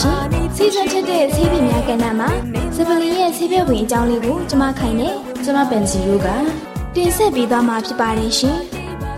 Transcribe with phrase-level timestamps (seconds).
[0.00, 2.30] ရှင်များရှင်စီစဉ်ချက်တဲ့ဆေးပင်များကဏ္ဍမှာ
[2.76, 6.28] စပလင်ရဲ့ဆေးဘက်ဝင်အကြောင်းလေးကိုကျွန်မခိုင်နဲ့ကျွန်မပန်စီရိုးက
[6.94, 8.58] တင်ဆက်ပေးသွားမှာဖြစ်ပါတယ်ရှင်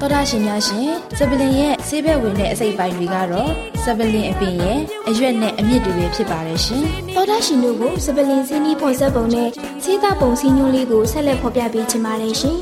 [0.00, 0.88] တော်တာရှင်များရှင်
[1.19, 3.50] စပလင်ရဲ့ဆေးဘက်ဝင်တဲ့အစိတ်ပိုင်းတွေကတော့
[3.84, 4.78] စပလင်အပင်ရဲ့
[5.09, 6.82] အရွက်နဲ့အမြစ်တွေပဲဖြစ်ပါတယ်ရှင်
[7.14, 9.48] တော်တာရှင်တို့ကိုစပလင်စင်းနီးပုံစံပုံနဲ့
[9.84, 12.56] ဆေးသားပုံစည်းညွှန်းလေးကိုဆက်လက်ဖော်ပြပေးချင်ပါတယ်ရှင်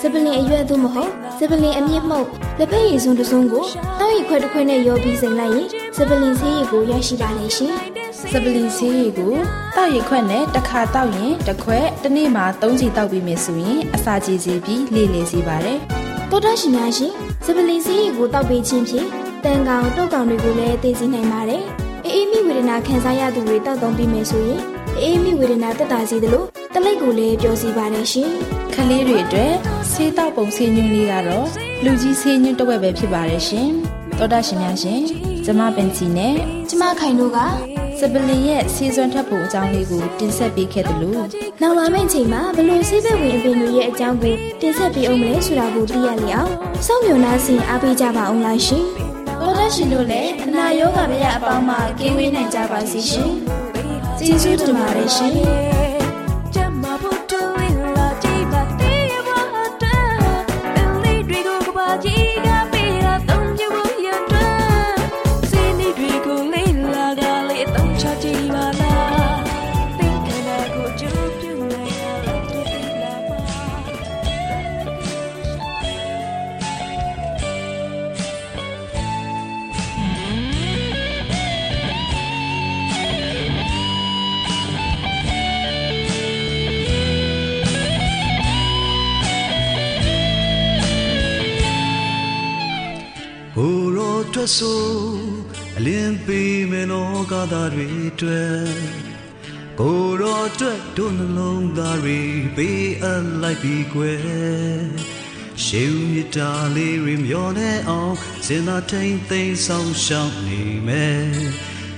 [0.00, 2.26] စပလင်အရွက်သို့မဟုတ်စပလင်အမြင့်မှုတ်
[2.58, 3.64] လက်ဖက်ရည်စွန်းတစ်စုံကို
[3.98, 7.74] တောက်ရီခွဲတစ်ခွဲနဲ့ရောပြီးစိမ်လိုက်ရင် စပလင်ဆေးရည်ကိုရရှိပါလိမ့်ရှင်။
[8.30, 9.34] စပလင်ဆေးရည်ကို
[9.76, 15.78] တောက်ရီခွက်နဲ့တစ်ခါတောက်ရင်တစ်ခွက်တစ်နေ့မှာ၃ချီတောက်ပြီးမယ်ဆိုရင်အစာကြေစေပြီးလေလေစေပါတယ်။
[16.30, 17.12] တောတရှင်များရှင်
[17.44, 19.08] စပလင်ဆေးရည်ကိုတောက်ပေးခြင်းဖြင့်
[19.44, 21.62] တန်ကောင်တုတ်ကောင်တွေကိုလည်းသိသိနိုင်ပါတယ်။
[22.06, 24.60] အေးအေးမိဝေဒနာခံစားရသူတွေတောက်သုံးပြီးမယ်ဆိုရင်
[25.00, 28.30] အေးမိဝေဒနာတက်တာစီသလိုတလိပ်ကိုလည်းပြောစီပါတယ်ရှင်။
[28.74, 29.52] ခလေးတွေအတွက်
[29.90, 31.46] ဆေးတောက်ပုံဆေးညွှန်းလေးကတော့
[31.84, 33.68] လူကြီးဆေးညွှန်းတစ်ဝက်ပဲဖြစ်ပါတယ်ရှင်။
[34.18, 36.34] သောတာရှင်များရှင် ကျမပင်စီနဲ့
[36.68, 37.38] ကျမခိုင်တို့က
[37.98, 41.14] စပလင်ရဲ့ဆေးစွမ်းထပ်ပုံအကြောင်းလေးကိုတင်ဆက်ပေးခဲ့တယ်လို့
[41.62, 46.50] နောက်လာမယ့်ချိန်မှာဘလို့ဆေးဘက်ဝင်အပင်တွေရဲ့အကြောင်းကိုတင်ဆက်ပေးအောင်မလဲဆိုတာကိုသိရလေအောင်
[46.86, 48.84] စောင့်မျှော်နှားစဉ်အားပေးကြပါအောင်လားရှင်။
[49.40, 53.30] သောတာရှင်တို့လည်းအနာရောဂါမရအပေါင်းမှကင်းဝေးနိုင်ကြပါစေရှင်။
[54.18, 55.34] ကျေးဇူးတင်ပါတယ်ရှင်။
[97.52, 97.88] သားတွေ
[98.20, 99.06] တွေ့
[99.80, 102.18] ကိုရောအတွက်တို့နှလုံးသားတွေ
[102.56, 104.20] ပေးအပ်လိုက်ပြီးကွယ်
[105.64, 108.14] ရှေးဦးမြတာလေးတွေမျောနေအောင်
[108.46, 111.26] စင်သာထိန်သိမ်းဆောင်ရှောက်နေမယ်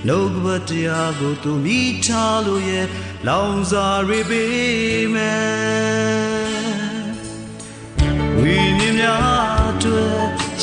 [0.07, 2.87] နှုတ်ကပတရားကိုသူမိထားလို့ရဲ့
[3.27, 6.59] လောင်စာတွေပေးမယ်
[8.39, 10.19] ဝိညာဉ်များတွေ့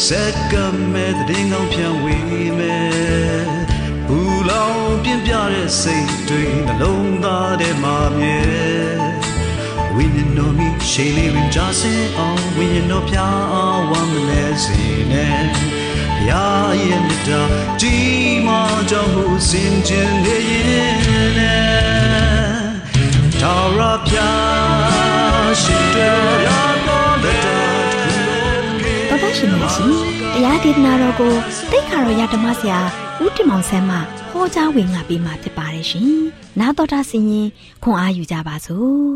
[0.07, 0.55] စက်က
[0.93, 2.87] မဲ့တဲ့ငောင်းပြန်ဝေးမယ်
[3.51, 3.66] ဘူ
[4.49, 8.41] လောင်ပြင်းပြတဲ့စိတ်တွေနှလုံးသားထဲမှာမြဲ
[9.95, 13.17] ဝိညာဉ်တော်မိရှိလေးဝင်ကြစေအောင်ဝိညာဉ်တော်ပြ
[13.53, 15.65] အောင်ဝမ်းမလဲစေနဲ့ဘု
[16.29, 17.41] ရားရဲ့မြတ်တာ
[17.81, 17.95] ဒီ
[18.47, 21.67] မှာကြောင့်ဟုစင်ကြင်နေရင်နဲ့
[23.41, 26.49] ထာဝရဘုရားရှိတော်ရ
[26.87, 31.35] တော်တဲ့တော်တော်ရှင်များရှင် တရားဒေသနာတော်ကို
[31.71, 32.81] တိတ်ခါတော်ရဓမ္မဆရာ
[33.23, 33.97] ဦးတင်မောင်ဆန်းမှ
[34.31, 36.11] ဟောကြားဝင်ငါပေးมาဖြစ်ပါတယ်ရှင်။
[36.61, 37.49] နာတော်တာဆင်ရင်
[37.83, 39.11] ခွန်အားယူကြပါစို့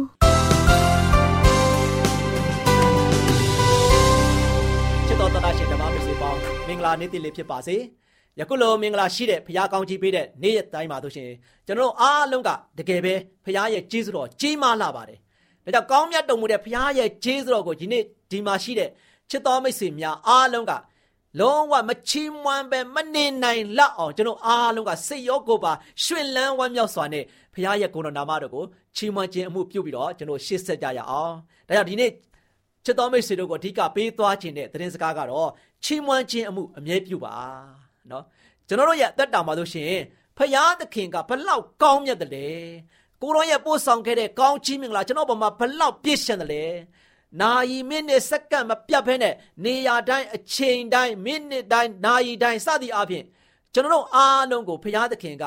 [5.07, 7.77] ။ချစ်တော်တာရှင်ဓမ္မမိတ်ဆွေပေါင်းမင်္ဂလာနေ့တည်လေးဖြစ်ပါစေ။
[8.39, 11.29] ယခုလိုမင်္ဂလာရှိတဲ့ဖခင်ကောင်းကြီးပေးတဲ့နေ့ရက်တိုင်းမှာတို့ရှင်
[11.67, 13.15] ကျွန်တော်အားလုံးကတကယ်ပဲ
[13.45, 15.19] ဖခင်ရဲ့ကျေးဇူးတော်ကြီးမားလာပါတယ်။
[15.65, 18.91] ဒါကြောင့်ကောင်းမြတ်တော်မူတဲ့ဖခင်ရဲ့ကျေးဇူးတော်ကိုဒီနေ့ဒီမှာရှိတဲ့
[19.31, 20.73] ချစ်တော်မိတ်ဆွေများအားလုံးက
[21.39, 25.73] လုံးဝမချီးမွမ်းပဲမနေနိုင်လောက်အောင်ကျွန်တော်အားလုံးကစိတ်ရောကိုယ်ပါ
[26.05, 27.25] ရွှင်လန်းဝမ်းမြောက်စွာနဲ့
[27.55, 28.65] ဖခင်ရဲ့ကိုယ်တော်နာမတော်ကို
[28.97, 31.35] ချီးမွမ်းခြင်းအမှုပြုပြီးတော့ကျွန်တော်ရှေ့ဆက်ကြရအောင်
[31.69, 32.11] ဒါကြောင့်ဒီနေ့
[32.85, 35.49] ချစ်တော်မိတ်ဆွေတို့ကိုအဓိကပေးသွားခြင်းတဲ့သတင်းစကားကတော့
[35.85, 37.35] ချီးမွမ်းခြင်းအမှုအမြဲပြုပါ
[38.11, 38.25] နော်
[38.69, 40.03] ကျွန်တော်တို့ရဲ့အသက်တာမှာလို့ရှိရင်
[40.37, 42.49] ဖခင်သခင်ကဘလောက်ကောင်းမြတ်တယ်လဲ
[43.23, 46.65] ကိုရောရဲ့ပို့ဆောင်ခဲ့တဲ့ကောင်းချီးမင်္ဂလာကျွန်တော်ပေါ်မှာဘလောက်ပြည့်စုံတယ်လဲ
[47.41, 49.35] နာယီမိနစ်စက္ကန့်မပြတ်ဖဲနဲ့
[49.65, 53.25] နေရာတိုင်းအချိန်တိုင်းမိနစ်တိုင်းနာယီတိုင်းစသည်အပြင်
[53.75, 55.45] ကျွန်တော်တို့အားလုံးကိုဖရာသခင်က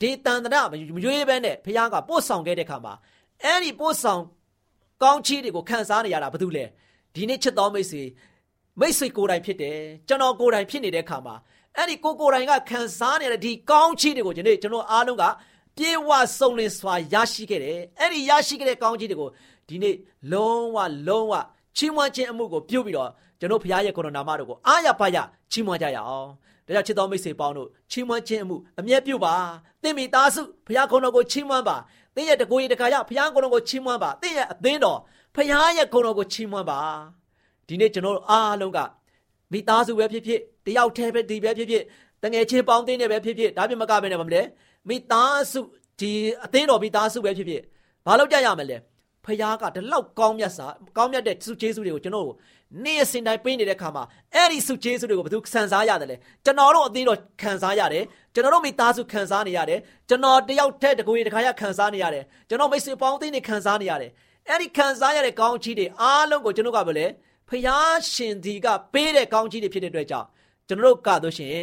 [0.00, 0.74] ဒေတန်တရမ
[1.04, 2.94] ရွေးဘဲနဲ့ဖရာကပို့ဆောင်ခဲ့တဲ့ခါမှာ
[3.42, 4.22] အဲ့ဒီပို့ဆောင်
[5.02, 6.64] ကောင်းချီးတွေကိုခံစားနေရတာဘာလို့လဲ
[7.14, 8.02] ဒီနေ့ချစ်တော်မိတ်ဆွေ
[8.80, 11.34] မိတ်ဆွေကိုယ်တိုင်ဖြစ်တယ်ကျွန်တော်ကိုယ်တိုင်ဖြစ်နေတဲ့ခါမှာ
[11.76, 15.24] အဲ့ဒီကိုကိုယ်တိုင်ကခံစားနေတဲ့ဒီကောင်းချီးတွေကိုဒီနေ့ကျွန်တော်အားလုံးက
[15.78, 19.30] ပြေဝစုံလင်စွာရရှိခဲ့တယ်အဲ့ဒီရရှိခဲ့တဲ့ကောင်းချီးတွေကို
[19.72, 19.96] ဒီနေ့
[20.32, 20.78] လုံးဝ
[21.08, 21.34] လုံးဝ
[21.76, 23.10] ချီးမွမ်းခြင်းအမှုကိုပြုပြီးတော့
[23.40, 25.16] ကျွန်တော်ဘုရားရဲ့ကိုရိုနာမတော်ကိုအားရပါရ
[25.52, 26.28] ချီးမွမ်းကြရအောင်။
[26.66, 29.34] ဒါကြောင့်ချစ်တော်မိတ်ဆွေပေါင်းတို့ချီးမွမ်းခြင်းအမှုအမြဲပြုပါ။
[29.82, 31.76] သင်မိသားစုဘုရားကိုယ်တော်ကိုချီးမွမ်းပါ။
[32.14, 34.98] သင်ရဲ့တကိုယ်ရတခါရဘုရားကိုယ်တော်ကိုချီးမွမ်းပါ။သင်ရဲ့အသင်းတော်
[35.34, 36.80] ဘုရားရဲ့ကိုယ်တော်ကိုချီးမွမ်းပါ။
[37.68, 38.78] ဒီနေ့ကျွန်တော်အားလုံးက
[39.52, 41.84] မိသားစုပဲဖြစ်ဖြစ်တယောက်တည်းပဲဒီပဲဖြစ်ဖြစ်
[42.22, 44.42] တငယ်ချင်းပေါင်းသင်းနေပဲဖြစ်ဖြစ်ဒါပြမကပဲနဲ့မလဲ
[44.88, 45.60] မိသားစု
[46.00, 46.12] ဒီ
[46.44, 47.62] အသင်းတော်မိသားစုပဲဖြစ်ဖြစ်
[48.06, 48.76] ဘာလို့ကြရမလဲ
[49.24, 50.66] ဖခင်ကဒီလောက်ကောင်းမြတ်စာ
[50.96, 52.36] ကောင်းမြတ်တဲ့စုကျေးဇူးတွေကိုကျွန်တော်တို့
[52.84, 54.04] နေ့အစဉ်တိုင်းပေးနေတဲ့ခါမှာ
[54.34, 58.04] အဲ့ဒီစုကျေးဇူးတွေကိုဘယ်သူခံစားရတယ်လဲကျွန်တော်တို့အသင်းတော်ခံစားရတယ်
[58.34, 64.10] ကျွန်တော်တို့မိသားစုခံစားနေရတယ်ကျွန်တော်တယောက်တည်းတကူရီတခါရခံစားနေရတယ်ကျွန်တော်မိတ်ဆွေပေါင်းအသင်းတွေခံစားနေရတယ်
[64.48, 67.06] အဲ့ဒီခံစားရတဲ့ကောင်းချီးတွေအားလုံးကိုကျွန်တော်ကပဲလေ
[67.48, 70.26] ဖခင်ရှင်ဒီကပေးတဲ့ကောင်းချီးတွေဖြစ်တဲ့အတွက်ကြောင့်
[70.68, 71.56] ကျွန်တော်တို့ကတော့ရှင်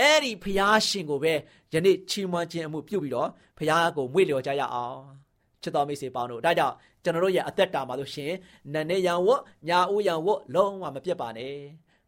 [0.00, 1.32] အဲ့ဒီဖခင်ရှင်ကိုပဲ
[1.72, 3.28] ယနေ့ချီးမွမ်းခြင်းအမှုပြုပြီးတော့
[3.58, 5.22] ဖခင်ကိုမွေ့လျော်ကြရအောင်
[5.62, 8.32] ချစ်တော်မိတ်ဆွေပေါင်းတို့ဒါကြောင့် ကျွန်တော်တို့ရဲ့အသက်တာမှာလို့ရှင်
[8.72, 11.56] နန်းနေရန်ဝတ်ညာဦးရန်ဝတ်လုံးဝမပြတ်ပါနဲ့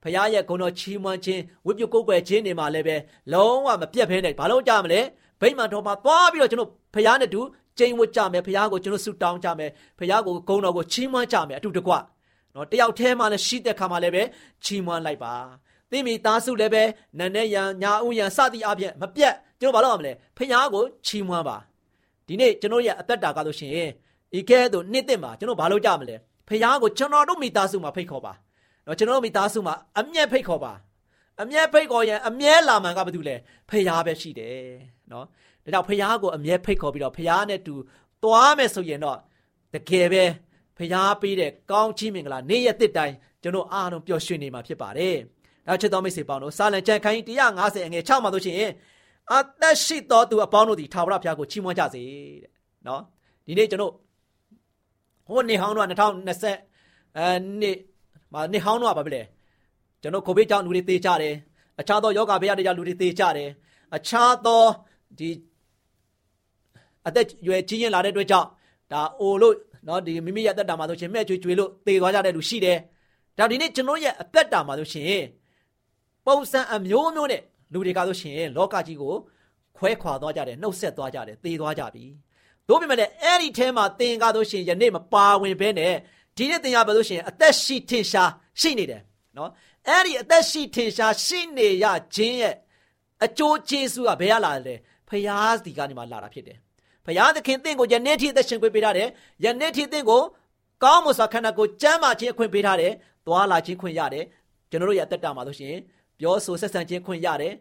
[0.02, 2.96] ဖခင်ရဲ့ဂုဏ်တော်ချီးမွမ်းခြင်းဝိပုကုတ်ွယ်ခြင်းတွေမှာလည်းပဲ
[3.32, 5.00] လုံးဝမပြတ်ဖဲနဲ့ဘာလို့ကြမလဲ
[5.40, 7.40] ဗိမာန်တော်မှာသွားပြီးတော့ကျွန်တော်ဖခင်နဲ့တူ
[7.78, 11.92] ကျိန်ဝတ်ကြမယ်ဖခင်ကိုကျွန်တော်ဆုတောင်းကြမယ်ဖခင်ကိုဂုဏ်တော်ကိုချီးမွမ်းကြမယ်အတူတကွ
[12.54, 14.22] နော်တယောက်တည်းမှလည်းရှိတဲ့ခါမှလည်းပဲ
[14.64, 15.34] ချီးမွမ်းလိုက်ပါ
[15.90, 16.82] သိမိသားစုလည်းပဲ
[17.18, 21.56] နန်းနဲ့ရန်ညာဦးရန်စသည်အပြင်မပြတ်ကျွန်တော်ဘာလို့ရမလဲဖခင်ကိုချီးမွမ်းပါ
[22.26, 23.90] ဒီနေ့ကျွန်တော်ရဲ့အသက်တာကလို့ရှိရင်
[24.38, 26.16] ဤကဲ့သို့နှစ်သက်မှာကျွန်တော်ဘာလို့ကြမလဲ
[26.48, 28.32] ဖခင်ကိုကျွန်တော်တို့မိသားစုမှာဖိတ်ခေါ်ပါ
[28.86, 30.72] နော်ကျွန်တော်တို့မိသားစုမှာအမျက်ဖိတ်ခေါ်ပါ
[31.42, 33.36] အမျက်ဖိတ်ခေါ်ရင်အမျက်လာမှန်ကဘာတူလဲ
[33.68, 34.58] ဖခင်ပဲရှိတယ်
[35.12, 35.24] နော်
[35.64, 37.74] ဒါကြောင့်ဖခင်ကိုအမျက်ဖိတ်ခေါ်ပြီးတော့ဖခင်နဲ့တူ
[38.22, 39.18] သွားမယ်ဆိုရင်တော့
[39.74, 40.24] တကယ်ပဲ
[40.78, 45.16] ဖခင်ပေးတဲ့ကောင်းချီးမင်္ဂလာနေ့ရက်တစ်တိုင်းကျွန်တော်အားလုံးပျော်ရွှင်နေမှာဖြစ်ပါတယ်
[45.66, 47.20] ဒါချစ်တော်မိတ်ဆွေပေါင်းတို့စာလံကျန်ခိုင်း
[47.54, 48.56] 150အငယ်6မှာဆိုရှင်
[49.32, 52.02] အသက်ရှိတော်သူအပေါင်းတို့ဒီထာဝရဘုရားကိုချီးမွမ်းကြစေ
[52.42, 52.50] တဲ့
[52.86, 53.02] နော်
[53.46, 53.92] ဒီနေ့ကျွန်တော်
[55.26, 57.26] ဟိုနေဟောင်းတော့2020အဲ
[57.60, 57.78] နှစ်
[58.32, 59.22] မနေဟောင်းတော့ဗာပဲလေ
[60.02, 61.34] ကျွန်တော်ကိုဗစ်ကြောင့်လူတွေသေကြတယ်
[61.80, 63.50] အခြားသောယောဂဗေဒတွေကြောင့်လူတွေသေကြတယ်
[63.96, 64.64] အခြားသော
[65.18, 65.30] ဒီ
[67.06, 68.48] အသက်ရွယ်ကြီးရင်လာတဲ့အတွက်ကြောင့်
[68.92, 69.54] ဒါအိုလို့
[69.88, 72.78] နော်ဒီမိမိရဲ့အသက်တာမှာဆိုရှင်မဲ့ကျွေကျွေလို့သေသွားကြတဲ့လူရှိတယ်
[73.38, 75.22] ဒါဒီနေ့ကျွန်တော်ရဲ့အသက်တာမှာဆိုရှင်
[76.26, 79.14] ပုံစံအမျိုးမျိုးနဲ့လူတွေကဆိုရှင်လောကကြီးကို
[79.76, 82.04] ခွဲခွာသွားကြတယ်နှုတ်ဆက်သွားကြတယ်သေသွားကြပြီ
[82.68, 85.94] တို့ပြမဲ့လည်းအဲ့ဒီထဲမှာသင်ကားဆိုရှင်ယနေ့မပါဝင်ဘဲနဲ့
[86.36, 88.30] ဒီနေ့သင်ရပါလို့ရှင်အသက်ရှိထင်ရှား
[88.60, 89.02] ရှိနေတယ်
[89.36, 89.50] နော်
[89.88, 92.54] အဲ့ဒီအသက်ရှိထင်ရှားရှိနေရခြင်းရဲ့
[93.24, 94.74] အကျိုးကျေးဇူးကဘယ်ရလာလဲ
[95.08, 96.58] ဖရာစီကနေမှလာတာဖြစ်တယ်
[97.06, 99.08] ဖရာသခင်တင့်ကိုယနေ့ထိအသက်ရှင်ခွင့်ပေးထားတယ်
[99.44, 100.22] ယနေ့ထိတင့်ကို
[100.84, 102.92] ကောင်းမွန်စွာခန္ဓာကိုယ်ကျမ်းမာခြင်းအခွင့်ပေးထားတယ်
[103.26, 104.24] သွားလာခြင်းခွင့်ရတယ်
[104.70, 105.76] ကျွန်တော်တို့ရဲ့အသက်တာမှာဆိုရှင်
[106.18, 107.54] ပြောဆိုဆက်ဆံခြင်းခွင့်ရတယ်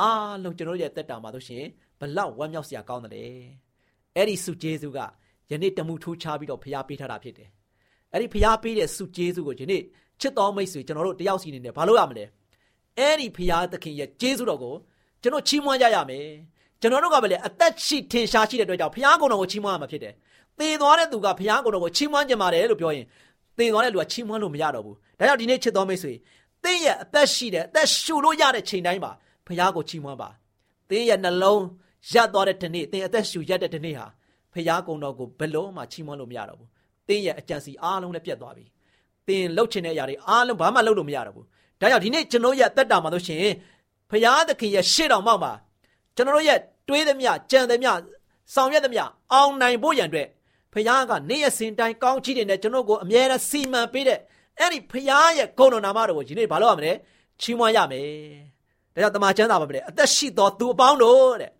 [0.00, 1.64] အားလုံးကျွန်တော်တို့ရဲ့အသက်တာမှာဆိုရှင်
[2.00, 3.67] ဘလောက်ဝမ်းမြောက်စရာကောင်းတယ်
[4.18, 4.98] အဲ့ဒီစုကျေးဇူးက
[5.50, 7.48] ယနေ့တမှုထူးခြားပြီးတော့ဖရာပေးထားတာဖြစ်တယ်
[8.12, 9.82] အဲ့ဒီဖရာပေးတဲ့စုကျေးဇူးကိုယနေ့
[10.20, 12.24] ချစ်တော်မိတ်ဆွေကျွန်တော်တို့တယောက်စီနေနဲ့ဘာလို့ရမလဲ
[12.98, 14.74] အဲ့ဒီဖရာသခင်ရဲ့ကျေးဇူးတော်ကို
[15.22, 16.26] ကျွန်တော်ချီးမွမ်းကြရမယ်
[16.80, 20.14] ကျွန်တော်တို့ကပဲလေအသက်ရှိထင်ရှားရှိတဲ့အတွက်ကြောင့်ဖရာကုံတော်ကိုချီးမွမ်းရမှာဖြစ်တယ်
[20.58, 23.06] သေသွားတဲ့သူကဖရာကုံတော်ကိုချီးမွမ်းကြပါတယ်လို့ပြောရင်
[23.58, 26.12] သေသွားတဲ့လူကချီးမွမ်းလို့မရတော့ဘူးဒါကြောင့်ဒီနေ့ချစ်တော်မိတ်ဆွေ
[26.64, 29.12] သင်ရဲ့အသက်ရှိတဲ့အသက်ရှူလို့ရတဲ့ချိန်တိုင်းမှာ
[29.46, 30.28] ဖရာကိုချီးမွမ်းပါ
[30.90, 31.62] သင်ရဲ့နှလုံး
[32.12, 34.06] ရပ်သွားတဲ့ဒီနေ့သင်အသက်ရှူရက်တဲ့ဒီနေ့ဟာ
[34.52, 36.68] ဖရာကုံတော်ကိုဘယ်လုံးမှချီးမွမ်းလို့မရတော့ဘူး
[37.08, 38.64] သင်ရဲ့အကြံစီအားလုံးလည်းပြတ်သွားပြီ
[39.26, 41.46] သင်လှုပ်ချင်တဲ့အရာတွေအားလုံးဘာမှလှုပ်လို့မရတော့ဘူး
[41.80, 43.54] ဒါကြောင့်ဒီနေ့ကျွန်တော်ရဲ့အသက်တာမှာလို့ရှိရင်
[44.10, 45.52] ဖရာသခင်ရဲ့ရှေ့တော်မှောက်မှာ
[46.16, 47.90] ကျွန်တော်ရဲ့တွေးသမျှကြံသမျှ
[48.54, 49.02] ဆောင်ရွက်သမျှ
[49.32, 50.28] အောင်နိုင်ဖို့ရန်အတွက်
[50.72, 54.18] ဖရာကနေ့ရက်စဉ်တိုင်းကောင်းချီးတယ်နဲ့ကျွန်တော်ကိုအမြဲတမ်းစီမံပေးတဲ့
[54.58, 56.92] အဲ့ဒီဖရာရဲ့ဂုဏ်တော်နာမတော်ကိုဒီနေ့ဘာလို့ရမလဲ
[57.40, 58.08] ချီးမွမ်းရမယ်
[58.94, 61.50] ဒါကြောင့်တမန်ကျမ်းစာပါပဲအသက်ရှိတော်သူအပေါင်းတို့တဲ့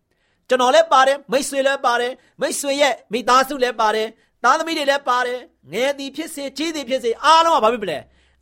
[0.48, 4.08] ကျွန်တော်လည်းပါတယ်မိတ်ဆွေလည်းပါတယ်မိတ်ဆွေရဲ့မိသားစုလည်းပါတယ်
[4.44, 5.40] သားသမီးတွေလည်းပါတယ်
[5.72, 7.98] ငယ်သည်ဖြစ်စေကြီးသည်ဖြစ်စေအားလုံးကဘာဖြစ်မလဲ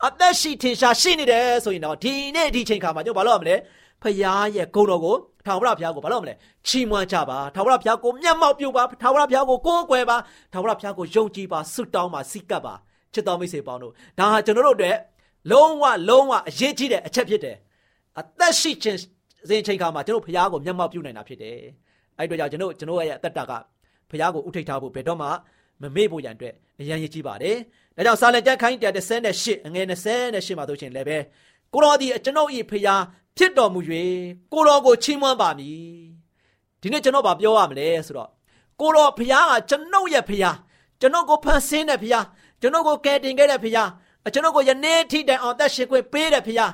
[0.06, 3.56] အသက်ရှိထင်ရှားရှိနေတယ်ဆိုရင်တော့ဒီနေ့ဒီချိန်ခါမှာကျွန်တော်ဘာလို့ရမလဲ
[4.02, 6.34] ဖရာရဲ့ဂုဏ်တော်ကိုထာဝရဘုရားကိုဘာလို့မလဲ
[6.66, 10.16] ချီးမွမ်းကြပါထာဝရဘုရားကိုမျက်မှောက်ပြုပါထာဝရဘုရားကိုကိုးကွယ်ပါ
[10.52, 12.74] ထာဝရဘုရားကိုယုံကြည်ပါဆုတောင်းပါစိတ်ကပ်ပါ
[13.12, 14.96] ချစ်တော်မိတ်ဆွေပေါင်းတို့ဒါဟာကျွန်တော်တို့အတွက်
[15.50, 17.56] လုံးဝလုံးဝအရေးကြီးတဲ့အချက်ဖြစ်တယ်
[18.20, 18.98] အသက်ရှိခြင်း
[19.48, 21.58] စဉ်ချိန်ခါမှာကျွန်တော်ဘုရားကိုမျက်မှောက်ပြုနိုင်တာဖြစ်တယ်
[22.18, 23.52] အဲ့တို့ကြောင့်ကျွန်တော်ကျွန်တော်ရဲ့အသက်တာက
[24.10, 25.28] ဘုရားကိုဥထိတ်ထားဖို့ဘယ်တော့မှ
[25.82, 27.56] မမေ့ဖို့ရန်အတွက်အရန်ရည်ကြီးပါတယ်
[27.96, 28.76] ဒါကြောင့်စာလံကျမ်းခိုင်း
[29.22, 31.18] 138အငယ်28မှာဆိုရှင်လည်းပဲ
[31.72, 32.94] ကိုတော်ဒီကျွန်တော်ဤဖရာ
[33.36, 33.80] ဖြစ်တော်မူ၍
[34.52, 36.06] ကိုတော်ကိုချီးမွမ်းပါမည်
[36.80, 38.30] ဒီနေ့ကျွန်တော်ဗာပြောရမလဲဆိုတော့
[38.80, 40.50] ကိုတော်ဖရာကကျွန်ုပ်ရဲ့ဖရာ
[41.00, 42.20] ကျွန်ုပ်ကိုဖန်ဆင်းတဲ့ဖရာ
[42.60, 43.84] ကျွန်ုပ်ကိုကယ်တင်ခဲ့တဲ့ဖရာ
[44.34, 46.66] ကျွန်ုပ်ကိုယနေ့ထိတိုင်အောင်သက်ရှင်ခွင့်ပေးတဲ့ဖရာ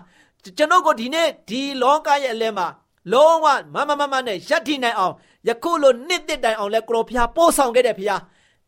[0.58, 2.66] ကျွန်ုပ်ကိုဒီနေ့ဒီလောကရဲ့အလဲမှာ
[3.12, 5.14] လုံးဝမမမမနဲ့ရပ်တည်နိုင်အောင်
[5.48, 8.16] ယခုလိုနှစ်သက်တိုင်အောင်လဲကိုတော်ဖရာပို့ဆောင်ခဲ့တဲ့ဖရာ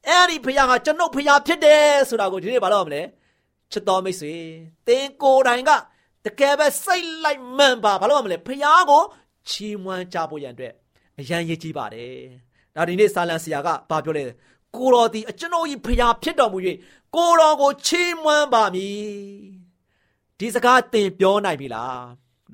[0.06, 3.02] အဲ့ဒီဖရာကကျွန်ုပ်ဖရာဖြစ်တယ်ဆိုတာကိုဒီနေ့ဘာလို့ရမလဲ
[3.72, 4.34] ချစ်တော်မိတ်ဆွေ
[4.86, 5.70] သင်ကိုယ်တိုင်က
[6.24, 9.02] တကယ်ပဲစိတ်လိုက်မှန်ပါဘာလို့မလဲဖះကို
[9.48, 10.72] ချီးမွမ်းကြဖို့ရန်အတွက်
[11.20, 12.14] အရန်ရည်ကြီးပါတယ်
[12.76, 14.24] ဒါဒီနေ့ဆာလန်ဆရာကဘာပြောလဲ
[14.76, 16.58] ကိုတော်ဒီအကျွန်ုပ်ဤဖះဖြစ်တော်မူ၍
[17.16, 18.98] ကိုတော်ကိုချီးမွမ်းပါမည်
[20.38, 22.04] ဒီစကားသင်ပြောနိုင်ပြီလား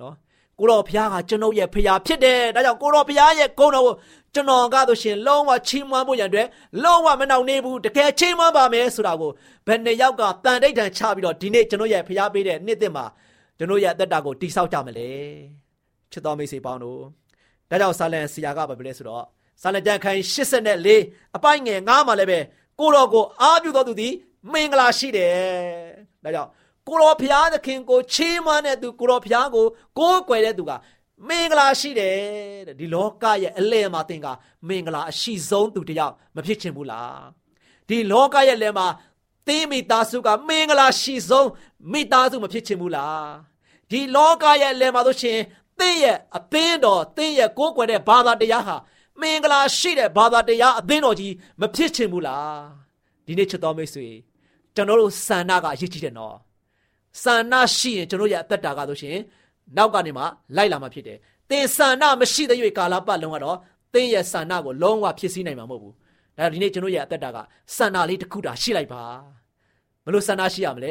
[0.00, 0.14] နော်
[0.60, 3.94] ကိုတော်ဖះကကျွန်ုပ်ရဲ့ဖះဖြစ်တယ်ဒါကြောင့်ကိုတော်ဖះရဲ့ဂုဏ်တော်ကို
[4.34, 6.48] ကျွန်တော်ကားဆိုရှင်လုံးဝချီးမွမ်းဖို့ရန်အတွက်
[6.82, 9.30] လုံးဝမနှောင့်နှေးဘူးတကယ်ချီးမွမ်းပါမယ်ဆိုတာကို
[9.66, 13.04] ဘယ်နှစ်ယောက်ကတန်တိတ်တန်ချပြီးတော့ဒီနေ့ကျွန်တော်ရဲ့ဖះပေးတဲ့နှစ်သက်မှာ
[13.58, 15.08] ကျွန်တော်ရဲ့အသက်တာကိုတိဆောက်ကြမလဲ
[16.12, 16.98] ချစ်တော်မိတ်ဆွေပေါင်းတို့
[17.70, 19.24] ဒါကြောင့်ဆာလန်ဆရာကဘာပြောလဲဆိုတော့
[19.62, 20.18] ဆာလန်ကျမ်းခန်း
[20.76, 22.38] 84အပိုင်းငယ်9မှာလည်းပဲ
[22.80, 24.12] ကိုတော်ကိုအားပြုတော်သူသည်
[24.52, 25.34] မင်္ဂလာရှိတယ်
[26.24, 26.50] ဒါကြောင့်
[26.90, 29.66] ကိုတော်ဘုရားသခင်ကိုချီးမွမ်းတဲ့သူကိုတော်ဘုရားကို
[29.98, 30.72] ကိုးကွယ်တဲ့သူက
[31.28, 32.16] မင်္ဂလာရှိတယ်
[32.66, 34.26] တဲ့ဒီလောကရဲ့အလယ်မှာသင်က
[34.68, 37.20] မင်္ဂလာအရှိဆုံးသူတယောက်မဖြစ်ချင်ဘူးလား
[37.88, 38.86] ဒီလောကရဲ့လယ်မှာ
[39.46, 41.48] သင်မိသားစုကမင်္ဂလာရှိဆုံး
[41.92, 43.26] မိသားစုမဖြစ်ချင်ဘူးလား
[43.90, 45.38] ဒီလောကရဲ့လယ်မှာဆိုရှင်
[45.78, 48.76] သင်ရဲ့အသင်းတော်သင်ရဲ့ကိုးကွယ်တဲ့ဘာသာတရားဟာ
[49.20, 52.58] မင်္ဂလာရှိတဲ့ဘာသာတရားအသင်းတော်ကြီးမဖြစ်ချင်ဘူးလား
[53.26, 54.08] ဒီနေ့ချစ်တော်မိတ်ဆွေ
[54.74, 56.36] ကျွန်တော်တို့ဆန္ဒကအရေးကြီးတယ်နော်
[57.22, 59.16] ဆန္ဒရှိရင်ကျွန်တော်ရဲ့အသက်တာကဆိုရှင်
[59.76, 60.24] နောက်ကနေမှ
[60.56, 61.18] လိုက်လာမှာဖြစ်တယ်
[61.50, 63.56] သင်ဆန္ဒမရှိတဲ့၍ကာလပတ်လုံးကတော့
[63.94, 65.94] သင်ရဲ့ဆန္ဒကိုလုံးဝဖြစ်စည်းနိုင်မှာမဟုတ်ဘူး
[66.38, 67.38] ဒါဒီနေ့ကျွန်တော်ရဲ့အသက်တာက
[67.76, 69.02] ဆန္ဒလေးတစ်ခုတာရှိလိုက်ပါ
[70.04, 70.90] ဘလို့ဆန္ဒရှိရမလဲ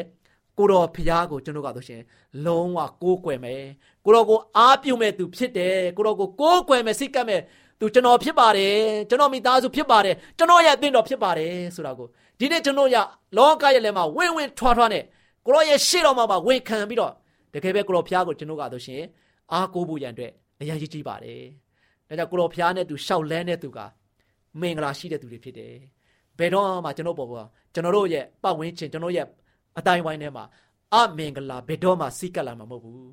[0.58, 2.02] ကိုတော်ဖျားကိုကျွန်တော်ကဆိုရှင်
[2.46, 3.64] လုံးဝကိုးကွယ်မယ်
[4.06, 7.42] ကိုတော်ကိုအားပြုမဲ့သူဖြစ်တယ်ကိုတော်ကိုကိုးကွယ်မယ်စိတ်ကပ်မယ်
[7.80, 8.76] သူကျွန်တော်ဖြစ်ပါတယ်
[9.10, 12.08] ကျွန်တော်မိသားစုဖြစ်ပါတယ်ကျွန်တော်ရဲ့အသင်းတော်ဖြစ်ပါတယ်ဆိုတာကို
[12.40, 12.98] ဒီနေ့ကျွန်တော်ရ
[13.38, 15.04] လောကရဲ့လည်းမှာဝင်းဝင်းထွားထွားနဲ့
[15.46, 17.14] ကိုတော်ရဲ့ရှေ့တော်မှာဝင်ခံပြီးတော့
[17.54, 19.02] တကယ်ပဲကိုတော်ဖျားကိုကျွန်တော်ကဆိုရှင်
[19.54, 21.42] အားကိုးဖို့ရန်အတွက်အရင်ကြီးကြီးပါတယ်
[22.08, 23.80] ဒါကြောင့်ကိုတော်ဖျားနဲ့သူရှောက်လဲတဲ့သူက
[24.62, 25.74] မင်္ဂလာရှိတဲ့သူတွေဖြစ်တယ်
[26.38, 29.26] ဘယ်တော့မှကျွန်တော်ပေါ်ပေါ်ကျွန်တော်တို့ရဲ့ပတ်ဝန်းကျင်ကျွန်တော်ရဲ့
[29.78, 30.44] အတိုင်းဝိုင်းထဲမှာ
[30.96, 33.10] အမင်္ဂလာဘယ်တော့မှစီးကပ်လာမှာမဟုတ်ဘူး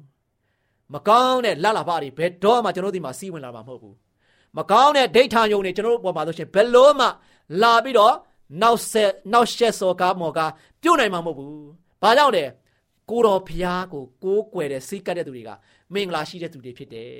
[0.94, 3.96] မကောင်းတဲ့လလပါတွေဘယ်တော့မှကျွန်တော်ဒီမှာစီးဝင်လာမှာမဟုတ်ဘူး
[4.56, 7.06] မကောင်းတဲ့ဒိဋ္ဌာယုံတွေကျွန်တော်တို့ပေါ်မှာဆိုရှင်ဘယ်လို့မှ
[7.62, 8.14] လာပြီးတော့
[8.62, 10.50] နောက်ဆက်နောက်ရှက်စော်ကားမော်ကား
[10.82, 11.66] ပြုတ်နိုင်မှာမဟုတ်ဘူး
[12.02, 12.44] ဘာကြောင့်လဲ
[13.10, 15.50] ကိုတော်ဖျားကိုကိုးကွယ်တဲ့စိတ်ကပ်တဲ့သူတွေက
[15.94, 17.12] မင်္ဂလာရှိတဲ့သူတွေဖြစ်တယ်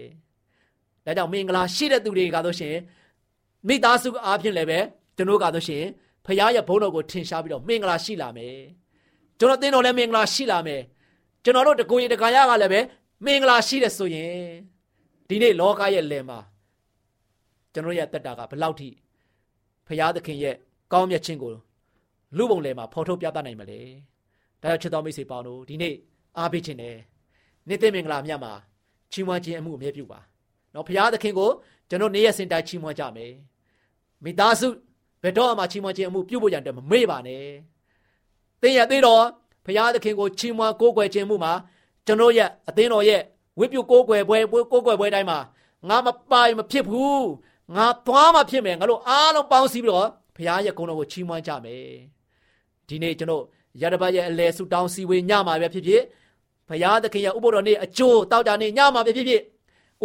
[1.05, 2.77] ဒါကြောင့်မင်္ဂလာရှိတဲ့သူတွေကဆိုရှင်
[3.69, 4.79] မိသားစုအားဖြင့်လည်းပဲ
[5.17, 5.85] ကျွန်တော်ကဆိုရှင်
[6.27, 8.57] ဖျားရဲ့ဘုန်းတော်ကိုထင်ရှားပြီးတော့မင်္ဂလာရှိလာမယ်
[9.39, 10.83] ကျွန်တော်သင်တော်လည်းမင်္ဂလာရှိလာမယ်
[11.45, 12.81] ကျွန်တော်တို့တကူရီတကာရကလည်းပဲ
[13.25, 14.37] မင်္ဂလာရှိတယ်ဆိုရင်
[15.29, 16.39] ဒီနေ့လောကရဲ့လယ်မှာ
[17.73, 18.89] ကျွန်တော်ရဲ့တက်တာကဘလောက်ထိ
[19.87, 20.55] ဖရာသခင်ရဲ့
[20.93, 21.51] ကောင်းမြတ်ခြင်းကို
[22.37, 23.81] လူပုံလယ်မှာဖော်ထုတ်ပြသနိုင်မလဲ
[24.67, 25.95] ဒါကြောင့်ချစ်တော်မိတ်ဆွေပေါင်းတို့ဒီနေ့
[26.39, 26.97] အားပေးခြင်းနဲ့
[27.69, 28.53] နေ့သိမင်္ဂလာမြတ်မှာ
[29.13, 30.21] ချီးမွမ်းခြင်းအမှုအမြဲပြုပါ
[30.75, 31.51] နော်ဖရာသခင်ကို
[31.89, 33.33] ကျွန်တော်နေ့ရက်စင်တိုင်းချီးမွမ်းကြမယ်
[34.25, 34.69] မိသားစု
[35.23, 37.45] ဘယ်တော့မှချီးမွမ်းခြင်းအမှုပြုဖို့ရတဲ့မမေ့ပါနဲ့
[38.63, 39.25] သင်ရသေးတော့
[39.67, 41.53] ဖရာသခင်ကိုချီးမွမ်းကိုးကွယ်ခြင်းမှုမှာ
[42.07, 43.23] ကျွန်တော်ရဲ့အသင်းတော်ရဲ့
[43.59, 45.39] ဝိပုကိုးကွယ်ပွဲကိုးကွယ်ပွဲတိုင်းမှာ
[45.89, 47.27] ငါမပိုင်မဖြစ်ဘူး
[47.77, 51.85] ငါသွားမှဖြစ်မယ်ငါတို့အားလုံးပေါင်းစည်းပြီးတော့ဘုရားရဲ့ဂုဏ်တော်ကိုချီးမွမ်းကြမယ်
[52.89, 53.45] ဒီနေ့ကျွန်တော်
[53.83, 56.03] ရတပတ်ရဲ့အလဲဆုတောင်းစီဝေညမှာပဲဖြစ်ဖြစ်
[56.69, 59.43] ဘုရားသခင်ရဲ့ဥပုဒ်တော်နေ့အကျိုးတောက်ကြနေ့ညမှာပဲဖြစ်ဖြစ်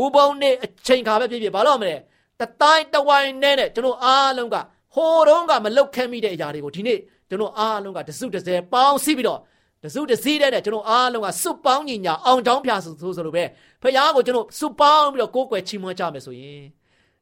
[0.04, 1.96] ဥပုံနေ့အချိန်ခါပဲဖြစ်ဖြစ်ဘာလို့မလဲ
[2.40, 4.56] တတိုင်းတဝိုင်းနဲ့ကျွန်တော်အားလုံးက
[4.96, 7.00] ဟိုတုန်းကမလုတ်ခဲမိတဲ့အရာတွေကိုဒီနေ့
[7.30, 9.40] ကျွန်တော်အားလုံးကတစုတစဲပေါင်းစည်းပြီးတော့
[9.84, 13.44] တစုတစည်းတဲ့ကျွန်တော်အားလုံးကစွပေါင်းညီညာအောင်ချောင်းဖြာဆိုဆိုလိုပဲ
[13.82, 16.62] ဖခင်ကိုကျွန်တော်စွပေါင်းပြီးတော့ကိုးကွယ်ချီးမွမ်းကြမယ်ဆိုရင်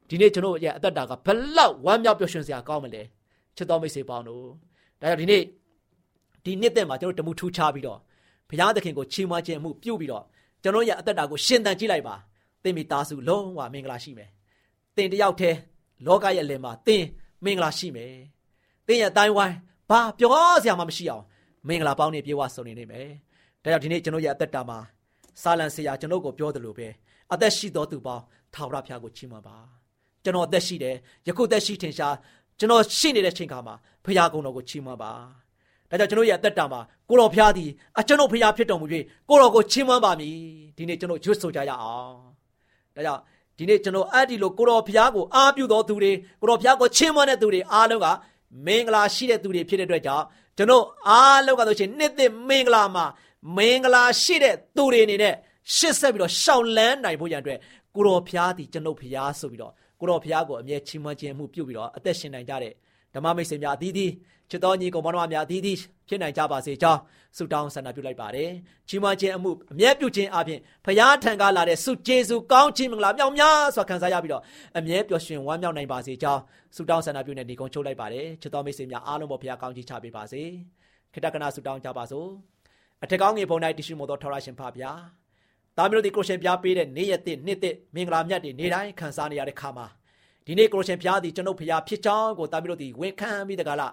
[0.08, 3.02] ဒီနေ့ကျွန်တော်ရဲ့အသက်တာကဘလောက်ဝမ်းမြောက်ပျော်ရွှင်စရာကောင်းမလဲ
[3.56, 4.44] ချစ်တော်မိတ်ဆွေပေါင်းတို့
[5.00, 5.42] ဒါကြောင့်ဒီနေ့
[6.44, 7.98] ဒီနှစ်သက်မှာကျွန်တော်တမှုထူးခြားပြီးတော့
[8.48, 10.24] ဘုရားသခင်ကိုချီးမွမ်းခြင်းအမှုပြုပြီးတော့
[10.62, 12.14] ကျွန်တော်ရဲ့အသက်တာကိုရှင်သန်ကြည့်လိုက်ပါ
[12.62, 14.30] သင်မိသားစုလုံးဝမင်္ဂလာရှိမယ်
[14.96, 15.58] သင်တယောက်တည်း
[16.06, 17.04] လောကရဲ့အလယ်မှာသင်
[17.44, 18.12] မင်္ဂလာရှိမယ်
[18.86, 19.56] သင်ရဲ့အတိုင်းဝိုင်း
[19.90, 21.24] ဘာပြောစရာမှမရှိအောင်
[21.68, 23.08] မင်္ဂလာပေါင်းနေပြေဝဆုံနေနေမယ်
[23.62, 24.78] ဒါကြောင့်ဒီနေ့ကျွန်တော်ရဲ့အသက်တာမှာ
[25.42, 26.88] စာလံဆရာကျွန်တော်ကိုပြောတယ်လို့ပဲ
[27.32, 28.22] အသက်ရှိတော်သူပေါင်း
[28.54, 29.56] ထာဝရဘုရားကိုချီးမွမ်းပါ
[30.24, 32.16] ကျွန်တော်အသက်ရှိတယ်ယခုသက်ရှိထင်ရှား
[32.58, 35.12] ကျွန်တော်ရှိနေတဲ့ချိန်ခါမှာဖခင်ကုံတော်ကိုချီးမွမ်းပါ
[35.90, 37.70] ဒါကြောင့်ကျွန်တော်ရဲ့အသက်တာမှာကိုတော်ဖျားသည်
[38.00, 38.86] အကျွန်ုပ်ဖျားဖြစ်တော်မူ၍
[39.28, 40.34] ကိုတော်ကိုချီးမွမ်းပါမည်
[40.76, 42.16] ဒီနေ့ကျွန်တော်ရွတ်ဆိုကြရအောင်
[42.94, 43.20] ဒါကြောင့်
[43.58, 48.06] ဒီနေ့ကျွန်တော်အဲ့ဒီလိုကိုတော်ဖျားကိုအားပြုတော်သူတွေကိုတော်ဖျားကိုချီးမွမ်းတဲ့သူတွေအားလုံးက
[48.66, 50.24] မင်္ဂလာရှိတဲ့သူတွေဖြစ်တဲ့အတွက်ကြောင့်
[50.56, 53.04] ကျွန်တော်အားလုံးကဆိုရှင်နှစ်သက်မင်္ဂလာမှာ
[53.56, 55.34] မင်္ဂလာရှိတဲ့သူတွေအနေနဲ့
[55.76, 57.58] ရှစ်ဆက်ပြီးတော့ရှောင်လန်းနိုင်ဖို့ရန်အတွက်
[57.94, 62.72] ကိုတော်ဖျားသည်ကျွန်ုပ်ဖျားဆိုပြီးတော့ကိုတော်ဖျားကိုအမြဲချီးမွမ်းခြင်းမှုပြုပြီးတော့အသက်ရှင်နိုင်ကြတဲ့
[63.14, 64.10] ဓမ္မမိတ်ဆွေများအသီးသီး
[64.50, 67.00] ချစ်တော်ညီကောင်မောင်နှမများအသီးသီးဖြစ်နိုင်ကြပါစေကြောင်း
[67.36, 68.50] ဆုတောင်းဆန္ဒပြုလိုက်ပါတယ်
[68.88, 74.42] ချီးမွမ်းခြင်းအမှုအမြဲပြုခြင်းအပြင်ဖျားထံကလာတဲ့ဆုကျေးဇူးကောင်းခြင်းမင်္ဂလာမြောက်များစွာခံစားရပြီးတော့
[74.78, 76.40] အမြဲပျော်ရွှင်ဝမ်းမြောက်နိုင်ပါစေကြောင်း
[76.76, 80.42] ဆုတောင်းဆန္ဒပြုနေဒီကုန်းချုပ်လိုက်ပါတယ်ချစ်တော်မိတ်ဆွေများအားလုံးပေါ်ဖျားကောင်းချီးချပေးပါစေ
[81.12, 82.28] ခိတ္တကနာဆုတောင်းကြပါစို့
[83.02, 84.92] အထက်ကောင်းငယ်ပုံ၌တရှိမို့သောထောရရှင်ဖပါဗျာ
[85.76, 89.86] သားမျိုးတို့ဒီကိုရှင်ပြပေးတဲ့နေ့ရက်တစ်နှစ်တစ်မင်္ဂလာမြတ်တွေနေ့တိုင်းခံစားနေရတဲ့ခါမှာ
[90.46, 93.92] ဒီနေ့ကိုရှင်ဖျားသည်ကျွန်ုပ်ဖျားဖြစ်ချောင်းကိုတာပြီးတော့ဒီဝန်ခံပြီးတကလား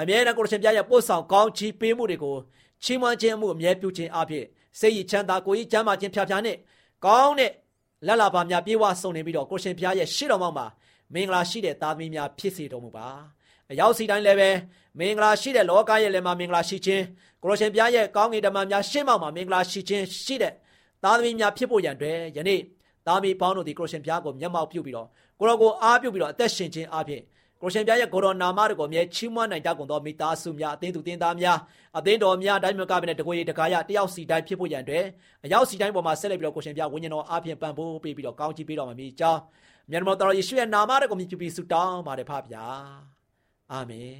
[0.00, 2.36] အမြဲတမ်းကိုရှင်ဖျားရဲ့ပို့ဆောင်ကောင်းချီးပေးမှုတွေကို
[2.82, 4.44] ချီးမွမ်းခြင်းမှုအမြဲပြုခြင်းအဖြစ်
[4.80, 6.56] စိတ်ရချမ်းသာကိုယ်ကြီးချမ်းသာခြင်းဖြာဖြာနဲ့
[7.04, 7.52] ကောင်းတဲ့
[8.06, 10.66] လက်လာပါများပြေဝဆုံနေပြီးတော့ကိုရှင်ဖျားရဲ့ရှေ့တော်မှာ
[11.14, 13.08] မင်္ဂလာရှိတဲ့သားသမီးများဖြစ်စေတော်မူပါ
[13.70, 14.50] အရောက်စီတိုင်းလည်းပဲ
[14.98, 17.04] မင်္ဂလာရှိတဲ့လောကရဲ့လည်းမှာမင်္ဂလာရှိခြင်း
[17.42, 20.52] ကိုရှင်ဖျားရဲ့ကောင်းကင်ဓမ္မများရှေ့မှောက်မှာမင်္ဂလာရှိခြင်းရှိတဲ့
[21.04, 22.60] သားသမီးများဖြစ်ဖို့ရန်အတွက်ယနေ့
[23.06, 25.08] သားမီးပေါင်းတို့ဒီကိုရှင်ဖျားကိုမျက်မှောက်ပြုပြီးတော့
[25.38, 27.22] ကိုရောကိုအားပြုပြီးတော့အသက်ရှင်ခြင်းအပြင်
[27.62, 31.58] ကိုရှင်ပြရဲ့ကိုရောနာမတော်ကိုမြဲချီးမွမ်းနိုင်ကြကုန်သောမိသားစုများအသင်းသူတင်းသားများ
[31.98, 35.04] အသင်းတော်များတိုင်းမြို့ကပဲတကိုယ်ရတကားရတယောက်စီတိုင်းဖြစ်ဖို့ရန်အတွက်
[35.44, 39.40] အယောက်စီတိုင်းပေါ်မှာဆက်လက်ပြီးတော့ကိုရှင်ပြဝိညာဉ်တော်အပြင်ပံ့ပိုးပေးပြီးတော့ကောင်းချီးပေးတော်မှာမိကြောင်း
[39.90, 42.64] မြန်မောတော်ယေရှုရဲ့နာမတော်ကိုမြည်ပြီးဆုတောင်းပါတယ်ဖပါဗျာ
[43.72, 44.18] အာမင်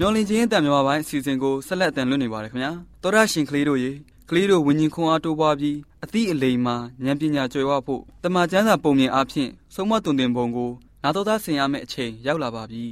[0.00, 3.90] မျော်လင့်ခြင်းအတံမြမပိုင်းအစီအစဉ်ကိုဆက်လက်အတန်လွှင့်နေပါတယ်ခင်ဗျာတော်ရရှင်ကလေးတို့ရေ
[4.30, 10.70] ကလေးတို့ဝิญဉ်ခွန်အားတိုးပွားပြီးအသည့်အလိမ်မှာဉာဏ်ပညာကျွယ်ဝဖို့တမန်ကျမ်းစာပုံမြင်အားဖြင့်ဆုံးမတုန်တင်ပုံကို
[11.02, 12.84] နာတော်သားဆင်ရမယ့်အချိန်ရောက်လာပါပြီ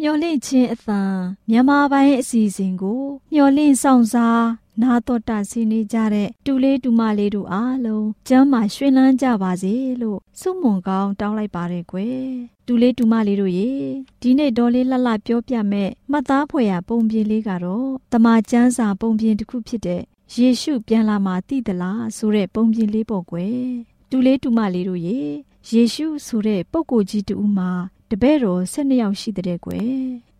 [0.00, 1.00] မျော်လင့်ခြင်းအသံ
[1.50, 4.42] မြန်မာပိုင်းအစီအစဉ်ကိုမျော်လင့်ဆောင်စား
[4.80, 12.22] နာတော်တာဆင်းနေကြတဲ့တူလေးတူမလေးတို့အားလုံးကျမ်းမာရွှင်လန်းကြပါစေလို့ဆုမွန်ကောင်းတောင်းလိုက်ပါတယ်ကွယ်
[12.66, 13.70] တူလေးတူမလေးတို့ရေ
[14.20, 20.02] ဒီနေ့ဒေါ်လေးလှလှပြောပြမဲ့မှတ်သားဖွယ်ရာပုံပြင်လေးကတော့တမချန်းစာပုံပြင်တစ်ခုဖြစ်တဲ့
[20.34, 23.58] ယေရှုပြန်လာမှသိသလားဆိုတဲ့ပုံပြင်လေးပေါ့ကွယ်
[24.10, 25.20] တူလေးတူမလေးတို့ရေ
[25.72, 27.70] ယေရှုဆိုတဲ့ပုဂ္ဂိုလ်ကြီးတူမှာ
[28.10, 29.92] တပည့်တော်၁၂ယောက်ရှိတဲ့ကွယ်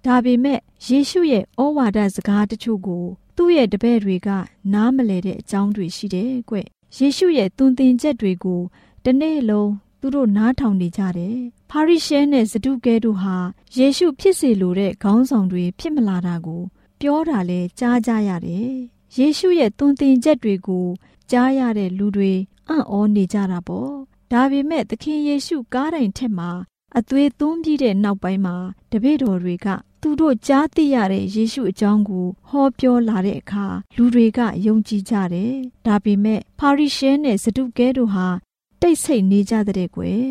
[0.07, 3.05] ဒါပေမဲ့ယေရှုရဲ့ဩဝါဒစကားတချို့ကို
[3.37, 4.29] သူ့ရဲ့တပည့်တွေက
[4.73, 6.57] နားမလည်တဲ့အကြောင်းတွေရှိတယ်ကွ။
[6.97, 8.61] ယေရှုရဲ့သွန်သင်ချက်တွေကို
[9.05, 11.39] တနေ့လုံးသူတို့နားထောင်နေကြတယ်။
[11.71, 13.37] ဖာရိရှဲနဲ့စတုကဲတို့ဟာ
[13.77, 16.63] ယေရှုဖြစ်စေလိုတဲ့ခေါင်းဆောင်တွေဖြစ်မလာတာကို
[17.01, 18.71] ပြောတာလဲကြားကြရတယ်။
[19.17, 20.87] ယေရှုရဲ့သွန်သင်ချက်တွေကို
[21.31, 22.33] ကြားရတဲ့လူတွေ
[22.69, 23.91] အံ့ဩနေကြတာပေါ့။
[24.33, 26.51] ဒါပေမဲ့သခင်ယေရှုကားတိုင်ထက်မှာ
[26.99, 28.57] အသွေးသွန်းပြီးတဲ့နောက်ပိုင်းမှာ
[28.91, 29.67] တပည့်တော်တွေက
[30.03, 35.53] သူတို့ကြားသိရတဲ့ယေရှုအကြောင်းကိုဟောပြောလာတဲ့အခါလူတွေကယုံကြည်ကြတယ်။
[35.87, 38.27] ဒါပေမဲ့ပါရိရှဲနဲ့စတုကဲတို့ဟာ
[38.81, 40.27] တိတ်ဆိတ်နေကြတဲ့ကွယ်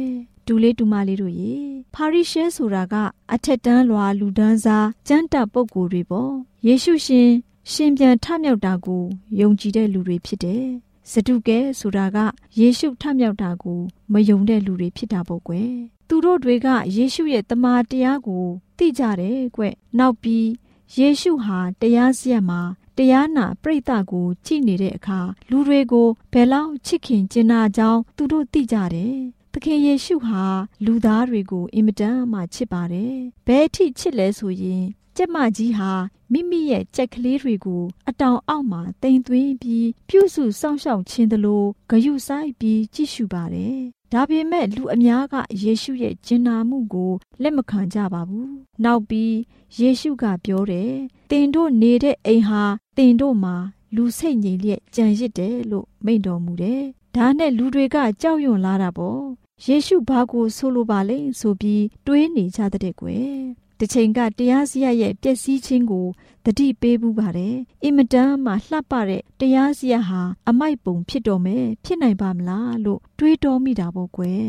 [0.45, 1.53] တူလေးတူမလေးတို့ရေ
[1.93, 2.95] ဖာရိရှဲဆိုတာက
[3.33, 6.31] အထက်တန်းလွာလူဒန်းစားကျမ်းတပ်ပုဂ္ဂိုလ်တွေပေါ့
[6.67, 7.29] ယေရှုရှင်
[7.71, 9.03] ရှင်ပြန်ထမြောက်တာကို
[9.39, 10.65] ယုံကြည်တဲ့လူတွေဖြစ်တယ်
[11.11, 12.17] စတုကဲဆိုတာက
[12.59, 13.79] ယေရှုထမြောက်တာကို
[14.13, 15.71] မယုံတဲ့လူတွေဖြစ်တာပေါ့ကွယ်
[16.13, 18.45] သူတို့တွေကယေရှုရဲ့တမန်တရားကို
[18.77, 19.63] သိကြတယ်ကွ
[19.97, 20.49] နောက်ပြီး
[20.97, 22.61] ယေရှုဟာတရားစရက်မှာ
[22.97, 25.19] တရားနာပြိတ္တကိုကြည်နေတဲ့အခါ
[25.49, 29.17] လူတွေကိုဘယ်လောက်ချစ်ခင်ကျင်နာကြောင်းသူတို့သိကြတယ်
[29.53, 30.43] သခင်ယေရှုဟာ
[30.85, 33.15] လူသားတွေကိုအင်မတန်မှချစ်ပါတယ်။
[33.47, 35.91] ဘယ်အထိချစ်လဲဆိုရင် ကျက်မကြီးဟာ
[36.31, 43.77] မိမိရဲ့ကြက်ကလေးတွေကို အတောင်အောက်မှာတင်သွင်းပြီးပြုစုစောင့်ရှောက်ခြင်းတလို့ဂယုဆိုင်ပြီးကြည့်ရှုပါတယ်။
[44.11, 48.49] ဒါပေမဲ့လူအများကယေရှုရဲ့ကျင်နာမှုကိုလက်မခံကြပါဘူး။
[48.83, 49.35] နောက်ပြီး
[49.79, 50.91] ယေရှုကပြောတယ်။
[51.31, 52.63] တင်တို့နေတဲ့အိမ်ဟာ
[52.97, 53.55] တင်တို့မှာ
[53.95, 56.83] လူစိတ်ငြိမ်လျက်ကြံရစ်တယ်လို့မိန့်တော်မူတယ်။
[57.15, 59.21] ဒါနဲ့လူတွေကကြောက်ရွံ့လာတာပေါ့။
[59.65, 63.35] ယေရှုဘာကိုဆိုလိုပါလဲဆိုပြီးတွေးနေကြတဲ့ကွယ်
[63.83, 66.07] တစ်ချိန်ကတရားစရရဲ့ပျက်စီးခြင်းကို
[66.45, 74.45] တတိပေးဘူးပါတယ်အင်မတန်မှလှပတဲ့တရားစရဟာအမိုက်ပုံဖြစ်တော်မယ်ဖြစ်နိုင်ပါမလားလို့တွေးတောမိတာပေါ့ကွယ်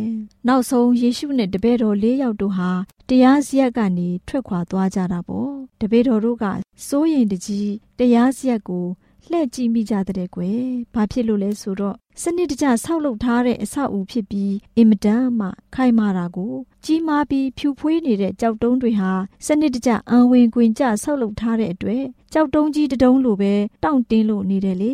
[0.47, 2.71] နောက်ဆုံးယေရှုနဲ့တပည့်တော်၄ယောက်တို့ဟာ
[3.09, 6.45] တရားစရကနေထွက်ခွာသွားကြတာပေါ့တပည့်တော်တို့က
[6.87, 8.85] စိုးရင်တကြီးတရားစရကို
[9.29, 10.62] လှည့်ကြည့်မိကြတဲ့ကွယ်
[10.95, 19.12] ဘာဖြစ်လို့လဲဆိုတော့ စနစ်တကျဆောက်လုပ်ထားတဲ့အဆောက်အဦဖြစ်ပြီးအင်မတန်မှခိုင်မာတာကိုကြီးမားပြီးဖြူဖွေးနေတဲ့ကြောက်တုံးတွေဟာ
[19.46, 23.53] စနစ်တကျအံဝင်ကွင်ကျဆောက်လုပ်ထားတဲ့အတွက်ကြောက်တုံးကြီးတတုံးလိုပဲ
[23.85, 24.92] တောင့်တင်းလို့နေတယ်လေ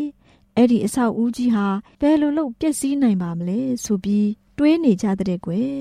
[0.57, 1.67] အဲ့ဒီအဆောက်အဦကြီးဟာ
[2.01, 4.29] ဘယ်လိုလုပ်ပျက်စီးနိုင်ပါမလဲဆိုပြီး
[4.59, 5.73] တွေးနေကြတဲ့ကွယ်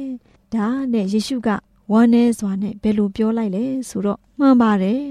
[0.54, 1.50] ဒါနဲ့ယေရှုက
[1.92, 5.04] ဝမ်းနဲစွာနဲ့ဘယ်လိုပြောလိုက်လဲဆိုတော့မှန်ပါတယ်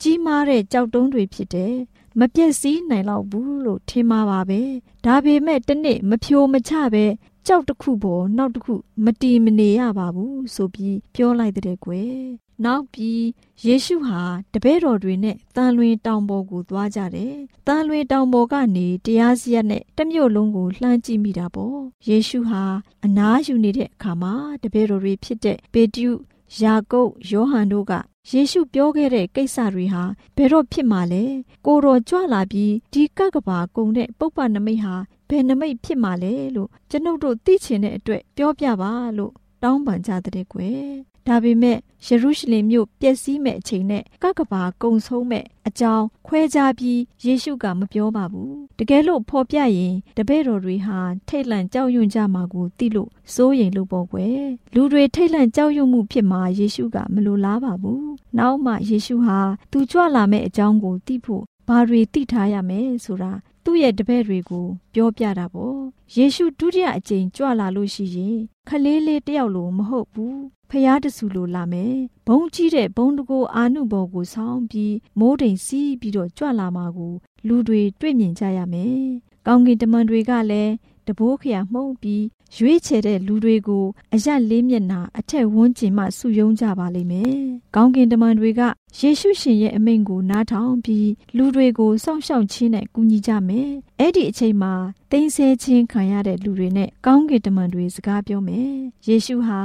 [0.00, 1.74] ကြီးမားတဲ့ကြောက်တုံးတွေဖြစ်တယ်
[2.18, 4.60] မပြည့်စည်နိုင်တော့ဘူးလို့ထင်မှာပါပဲ
[5.04, 7.04] ဒါပေမဲ့တနေ့မဖြိုမချပဲ
[7.46, 13.22] ကြောက်တစ်ခုပေါ်နောက်တစ်ခုမတီမနေရပါဘူးဆိုပြီးပြောလိုက်တဲ့ကွယ်နောက်ပြီး
[13.66, 14.22] ယေရှုဟာ
[14.52, 17.34] တပည့်တော်တွေနဲ့တန်လွင်တောင်ပေါ်ကိုသွားကြတယ်။
[17.66, 21.76] တန်လွင်တောင်ပေါ်ကနေတရားစီရင်နဲ့တမြို့လုံးကိုလှမ်းကြည့်မိတာပေါ့။
[22.08, 22.62] ယေရှုဟာ
[23.04, 26.12] အနားယူနေတဲ့အခါမှာတပည့်တော်တွေဖြစ်တဲ့ပေတရု
[26.60, 27.92] ယာကုပ်ယောဟန်တို့က
[28.30, 30.02] ယေရှုပြောခဲ့တဲ့ကိစ္စတွေဟာ
[30.36, 31.24] ဘယ်တော့ဖြစ်မှာလဲ
[31.66, 34.94] ကိုတော်ကြွလာပြီးဒီကကဘာကုံတဲ့ပုပ္ပနမိတ်ဟာ
[35.28, 54.42] ဘယ်နမိတ်ဖြစ်မှာလဲလို့ကျွန်ုပ်တို့သိချင်တဲ့အတွက်ပြောပြပါလို့တောင်းပန်ကြတဲ့ကွယ် ဒါပေမဲ့ယေရုရှလင်မြို့ပျက်စီးမဲ့အချိန်နဲ့ကကဘာကုံဆုံးမဲ့အကြောင်းခွဲခြားပြီးယေရှုကမပြောပါဘူးတကယ်လို့ဖော်ပြရင်တပည့်တော်တွေဟာထိတ်လန့်ကြောက်ရွံ့ကြမှာကိုသိလို့စိုးရိမ်လို့ပေါ့ကွယ်
[54.74, 58.06] လူတွေထိတ်လန့်ကြောက်ရွံ့မှုဖြစ်မှာယေရှုကမလိုလားပါဘူး
[58.38, 59.38] နောက်မှယေရှုဟာ
[59.72, 63.32] သူကြွလာမဲ့အကြောင်းကိုသိဖို့ ဘာတွေသိထားရမယ်ဆိုတာ
[63.64, 65.78] သူ့ရဲ့တပည့်တွေကိုပြောပြတာပေါ့
[66.16, 70.38] ယေရှုဒုတိယအကြိမ်ကြွလာလို့ရှိရင်ခလေးလေးတယောက်လိုမဟုတ်ဘူး
[70.70, 71.94] ဖျားတဆူလိုလာမယ်
[72.26, 77.14] ဘုံကြီးတဲ့ဘုံတကိုအာနုဘော်ကိုဆောင်းပြီးမိုးတိမ်စီးပြီးတော့ကြွလာမှာကို
[77.46, 78.98] လူတွေတွေ့မြင်ကြရမယ်
[79.46, 80.72] ကောင်းကင်တမန်တွေကလည်း
[81.06, 82.24] တဘိုးခရမှုန့်ပြီး
[82.56, 83.84] ရွေးချယ်တဲ့လူတွေကို
[84.14, 87.36] အရက်လေးမျက်နာအထက်ဝန်းကျင်မှစုယုံကြပါလိမ့်မယ်။
[87.76, 88.60] ကောင်းကင်တမန်တွေက
[88.98, 94.72] ယေရှုရှင်ရဲ့အမိန့်ကိုနားထောင်ပြီးလူတွေကိုစောင့်ရှောက်ခြင်းနဲ့ကူညီကြမယ်။အဲ့ဒီအချိန်မှာ
[95.10, 98.72] တင်းဆဲခြင်းခံရတဲ့လူတွေနဲ့ကောင်းကင်တမန်တွေစကားပြောမယ်။
[99.08, 99.60] ယေရှုဟာ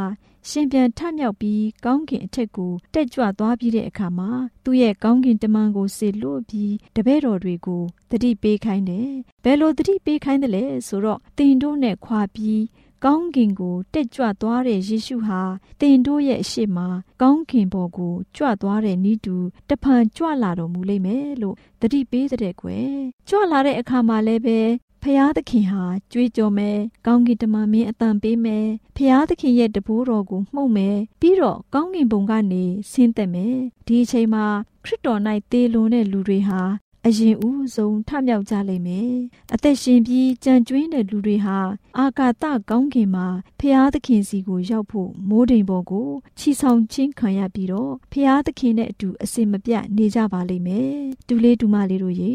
[0.50, 4.30] ရှင်ပြန်ထမြောက်ပြီးကောင်းကင်အထက်ကိုတက်ကြွသွားပြီးတဲ့အခါမှာ
[4.64, 9.12] သူ့ရဲ့ကောင်းကင်တမန်ကိုစေလွတ်ပြီးတပည့်တော်တွေကိုတတိပေးခိုင်းတယ်။
[9.44, 12.62] ဘယ်လိုတတိပေးခိုင်းတယ်လဲဆိုတော့တင်တို့နဲ့ခွာပြီး
[13.06, 15.42] ကောင်းကင်ကိုတက်ကြွသွားတဲ့ယေရှုဟာ
[15.82, 16.80] တင်တို့ရဲ့အရှိမ
[17.22, 19.36] ကောင်းကင်ဘော်ကိုကြွသွားတဲ့ဤတူ
[19.70, 22.92] တဖန်ကြွလာတော်မူလိမ့်မယ်လို့တတိပေးတဲ့ကွယ်
[23.30, 24.60] ကြွလာတဲ့အခါမှာလည်းပဲ
[25.10, 28.68] ဖျားသခင်ဟာကြွေးကြော်မယ်ကောင်းကင်တမန်မင်းအတန်ပေးမယ်
[28.98, 33.56] ဖျားသခင်ရဲ့တဘိုးတော်ကိုမှုတ်မယ်ပြီးတော့ကောင်းကင်ဘုံကနေဆင်းသက်မယ်
[33.88, 34.46] ဒီအချိန်မှာ
[34.84, 35.20] ခရစ်တော်၌
[35.52, 36.62] သေလွန်တဲ့လူတွေဟာ
[37.06, 39.12] အရင်ဦးဆုံးထမြောက်ကြလိမ့်မယ်။
[39.54, 41.58] အသက်ရှင်ပြီးကြံကျွင်းတဲ့လူတွေဟာ
[41.98, 43.28] အာကာသကောင်းကင်မှာ
[43.60, 50.92] ဖျားသခင်စီကိုရောက်ဖို့မိုးတိမ်ပေါ်ကိုချီဆောင်ခြင်းခံရပြီးတော့ဖျားသခင်နဲ့အတူအစင်မပြတ်နေကြပါလိမ့်မယ်။
[51.28, 52.34] တူလေးတူမလေးတို့ရေ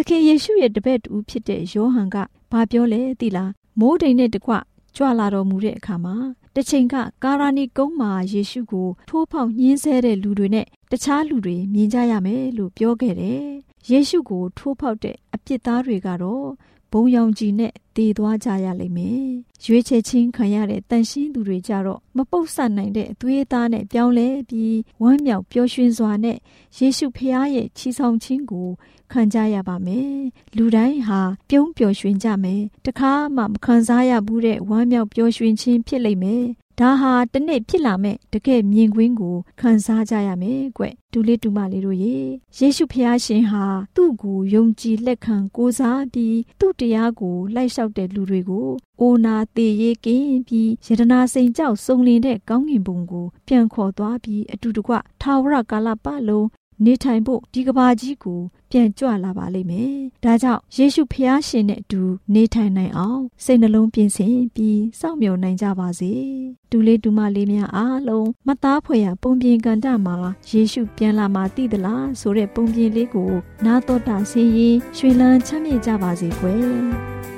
[0.00, 2.16] သခင်ယေရှုရဲ့တပည့်တူဖြစ်တဲ့ယောဟန်က
[2.52, 4.52] ဘာပြောလဲသိလားမိုးတိမ်နဲ့တကွ
[4.96, 6.14] ကြွလာတော်မူတဲ့အခါမှာ
[6.54, 13.44] တစ်ချိန်ကကာရာနီကုန်းမှာယေရှုကိုထိုးဖောက်ညှင်းဆဲတဲ့လူတွေနဲ့တခြားလူတွေမြင်ကြရမယ်လို့ပြောခဲ့တယ်။
[13.90, 16.46] ယေရှုကိုထိုးဖောက်တဲ့အပြစ်သားတွေကတော့
[16.92, 19.24] ဘုံရောင်ကြီးနဲ့တည်သွားကြရလိမ့်မယ်။
[19.64, 26.38] ရွေးချယ်ခြင်းခံရတဲ့တန်ရှင်းသူတွေကြတော့မပုတ်ဆက်နိုင်တဲ့အသွေးအသားနဲ့ပြောင်းလဲပြီးဝမ်းမြောက်ပျော်ရွှင်စွာနဲ့
[26.78, 28.68] ယေရှုဖခင်ရဲ့ချီဆောင်ခြင်းကို
[29.12, 30.12] ခံကြရပါမယ်။
[30.56, 36.44] လူတိုင်းဟာပြုံးပျော်ရွှင်ကြမယ်။တခါမှမခံစားရဘူးတဲ့ဝမ်းမြောက်ပျော်ရွှင်ခြင်းဖြစ်လိမ့်မယ်။
[36.80, 42.16] ဒါဟာတနေ့ဖြစ်လာမဲ့တကယ်မြင်ကွင်းကိုခံစားကြရမယ်ကွ။ဒူလေးဒူမလေးတို့ရေ
[42.56, 43.64] ယေရှုဖျားရှင်ဟာ
[43.96, 48.68] သူ့ကိုယုံကြည်လက်ခံကိုးစားပြီးသူ့တရားကိုလိုက်လျှောက်တဲ့လူတွေကို
[49.00, 56.46] အိုနာသေးရေးကင်းပြီးယတနာစိန်ကြောက်စုံလင်တဲ့ကောင်းကင်ဘုံကိုပြန်ခေါ်သွားပြီးအတူတကွထာဝရကာလပတ်လုံး
[56.84, 62.02] နေထိုင်ဖို့ဒီကဘာကြီးကို ပြန်ကြွလာပါလိမ့်မယ်။ဒါကြောင့်ယေရှုဖျားရှင်နဲ့အတူ
[62.34, 66.12] နေထိုင်နိုင်အောင်စိတ်နှလုံးပြင်ဆင်ပြီးစောင့်မျှော်နိုင်ကြပါစေ။
[66.70, 70.16] ဒူလေးဒူမလေးများအားလုံးမသားဖွယ်ရပုံပြင်ကန်တမှာ
[70.48, 73.32] ယေရှုပြန်လာမှသိသလားဆိုတဲ့ပုံပြင်လေးကို
[73.64, 76.78] နာတော်တာဆင်းရင်ရွှေလန်းချမ်းမြေ့ကြပါစေကွယ်။။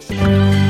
[0.00, 0.69] 星。